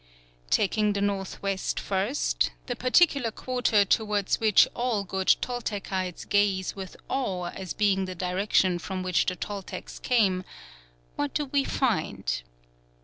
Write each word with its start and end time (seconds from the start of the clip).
Taking 0.49 0.93
the 0.93 1.01
north 1.01 1.43
west 1.43 1.79
first, 1.79 2.49
the 2.65 2.75
particular 2.75 3.29
quarter 3.29 3.85
towards 3.85 4.39
which 4.39 4.67
all 4.75 5.03
good 5.03 5.35
Toltecites 5.41 6.25
gaze 6.25 6.75
with 6.75 6.97
awe 7.07 7.51
as 7.53 7.73
being 7.73 8.05
the 8.05 8.15
direction 8.15 8.79
from 8.79 9.03
which 9.03 9.27
the 9.27 9.35
Toltecs 9.35 9.99
came, 9.99 10.43
what 11.17 11.35
do 11.35 11.45
we 11.45 11.63
find? 11.63 12.41